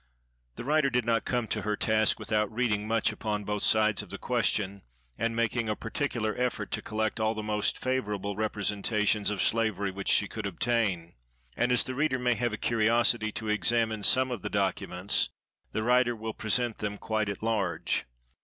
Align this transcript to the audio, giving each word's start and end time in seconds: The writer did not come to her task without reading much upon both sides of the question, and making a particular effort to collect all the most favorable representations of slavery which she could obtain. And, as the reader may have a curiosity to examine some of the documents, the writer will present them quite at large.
The 0.55 0.63
writer 0.63 0.89
did 0.89 1.05
not 1.05 1.25
come 1.25 1.45
to 1.49 1.61
her 1.61 1.75
task 1.77 2.17
without 2.17 2.51
reading 2.51 2.87
much 2.87 3.11
upon 3.11 3.43
both 3.43 3.61
sides 3.61 4.01
of 4.01 4.09
the 4.09 4.17
question, 4.17 4.81
and 5.15 5.35
making 5.35 5.69
a 5.69 5.75
particular 5.75 6.33
effort 6.35 6.71
to 6.71 6.81
collect 6.81 7.19
all 7.19 7.35
the 7.35 7.43
most 7.43 7.77
favorable 7.77 8.35
representations 8.35 9.29
of 9.29 9.43
slavery 9.43 9.91
which 9.91 10.09
she 10.09 10.27
could 10.27 10.47
obtain. 10.47 11.13
And, 11.55 11.71
as 11.71 11.83
the 11.83 11.93
reader 11.93 12.17
may 12.17 12.33
have 12.33 12.51
a 12.51 12.57
curiosity 12.57 13.31
to 13.33 13.49
examine 13.49 14.01
some 14.01 14.31
of 14.31 14.41
the 14.41 14.49
documents, 14.49 15.29
the 15.71 15.83
writer 15.83 16.15
will 16.15 16.33
present 16.33 16.79
them 16.79 16.97
quite 16.97 17.29
at 17.29 17.43
large. 17.43 18.05